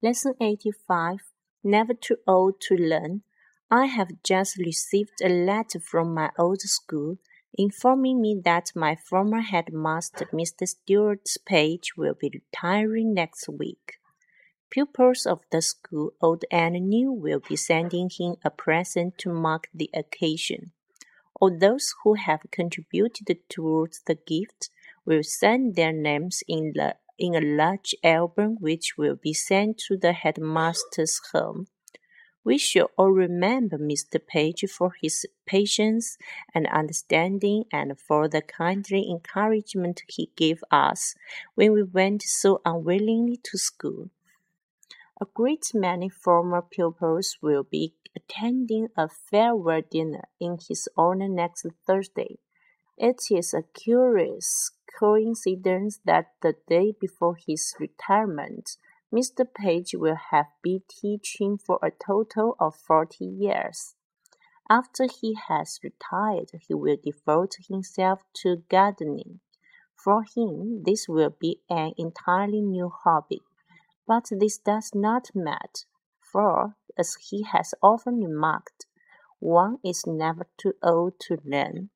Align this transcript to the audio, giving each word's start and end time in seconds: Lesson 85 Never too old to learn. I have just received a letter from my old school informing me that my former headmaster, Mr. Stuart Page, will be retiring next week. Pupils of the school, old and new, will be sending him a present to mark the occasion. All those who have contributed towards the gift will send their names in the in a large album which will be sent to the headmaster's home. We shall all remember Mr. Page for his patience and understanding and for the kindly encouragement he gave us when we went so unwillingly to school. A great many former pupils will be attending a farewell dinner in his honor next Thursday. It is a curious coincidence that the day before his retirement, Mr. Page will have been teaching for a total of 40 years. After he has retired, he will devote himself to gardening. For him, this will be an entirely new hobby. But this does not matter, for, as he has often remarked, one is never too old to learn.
Lesson 0.00 0.34
85 0.40 1.18
Never 1.64 1.92
too 1.92 2.18
old 2.24 2.60
to 2.68 2.76
learn. 2.76 3.22
I 3.68 3.86
have 3.86 4.22
just 4.22 4.56
received 4.56 5.20
a 5.20 5.28
letter 5.28 5.80
from 5.80 6.14
my 6.14 6.30
old 6.38 6.60
school 6.60 7.16
informing 7.52 8.20
me 8.20 8.40
that 8.44 8.70
my 8.76 8.94
former 8.94 9.40
headmaster, 9.40 10.26
Mr. 10.26 10.68
Stuart 10.68 11.28
Page, 11.44 11.96
will 11.96 12.14
be 12.14 12.30
retiring 12.32 13.12
next 13.12 13.48
week. 13.48 13.98
Pupils 14.70 15.26
of 15.26 15.40
the 15.50 15.60
school, 15.60 16.12
old 16.20 16.44
and 16.48 16.74
new, 16.88 17.10
will 17.10 17.40
be 17.40 17.56
sending 17.56 18.08
him 18.08 18.36
a 18.44 18.50
present 18.50 19.18
to 19.18 19.32
mark 19.32 19.68
the 19.74 19.90
occasion. 19.92 20.70
All 21.40 21.50
those 21.50 21.92
who 22.04 22.14
have 22.14 22.52
contributed 22.52 23.36
towards 23.48 24.02
the 24.06 24.14
gift 24.14 24.70
will 25.04 25.24
send 25.24 25.74
their 25.74 25.92
names 25.92 26.44
in 26.46 26.74
the 26.76 26.94
in 27.18 27.34
a 27.34 27.40
large 27.40 27.94
album 28.04 28.56
which 28.60 28.96
will 28.96 29.16
be 29.16 29.32
sent 29.32 29.78
to 29.78 29.96
the 29.96 30.12
headmaster's 30.12 31.20
home. 31.32 31.66
We 32.44 32.56
shall 32.56 32.90
all 32.96 33.10
remember 33.10 33.76
Mr. 33.76 34.24
Page 34.24 34.64
for 34.70 34.92
his 35.02 35.26
patience 35.44 36.16
and 36.54 36.66
understanding 36.68 37.64
and 37.72 37.98
for 37.98 38.28
the 38.28 38.40
kindly 38.40 39.06
encouragement 39.10 40.02
he 40.08 40.30
gave 40.34 40.64
us 40.70 41.14
when 41.56 41.72
we 41.72 41.82
went 41.82 42.22
so 42.22 42.62
unwillingly 42.64 43.38
to 43.42 43.58
school. 43.58 44.10
A 45.20 45.26
great 45.34 45.72
many 45.74 46.08
former 46.08 46.62
pupils 46.62 47.36
will 47.42 47.64
be 47.64 47.94
attending 48.14 48.88
a 48.96 49.08
farewell 49.08 49.82
dinner 49.82 50.24
in 50.40 50.58
his 50.68 50.88
honor 50.96 51.28
next 51.28 51.66
Thursday. 51.86 52.38
It 52.96 53.20
is 53.30 53.52
a 53.52 53.62
curious 53.74 54.70
coincidence 54.98 56.00
that 56.04 56.32
the 56.42 56.54
day 56.66 56.92
before 56.98 57.36
his 57.36 57.74
retirement, 57.78 58.76
Mr. 59.14 59.46
Page 59.52 59.94
will 59.94 60.18
have 60.30 60.46
been 60.62 60.82
teaching 60.88 61.56
for 61.56 61.78
a 61.82 61.90
total 61.90 62.56
of 62.58 62.74
40 62.74 63.24
years. 63.24 63.94
After 64.68 65.06
he 65.06 65.36
has 65.48 65.80
retired, 65.82 66.50
he 66.66 66.74
will 66.74 66.98
devote 67.02 67.54
himself 67.68 68.20
to 68.42 68.64
gardening. 68.68 69.40
For 69.94 70.24
him, 70.36 70.82
this 70.84 71.08
will 71.08 71.34
be 71.38 71.60
an 71.70 71.92
entirely 71.96 72.60
new 72.60 72.90
hobby. 72.90 73.40
But 74.06 74.28
this 74.30 74.58
does 74.58 74.90
not 74.94 75.30
matter, 75.34 75.86
for, 76.20 76.76
as 76.98 77.16
he 77.30 77.44
has 77.44 77.72
often 77.82 78.20
remarked, 78.22 78.86
one 79.38 79.78
is 79.84 80.04
never 80.06 80.46
too 80.58 80.74
old 80.82 81.14
to 81.20 81.38
learn. 81.44 81.90